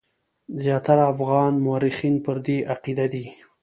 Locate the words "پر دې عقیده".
2.25-3.05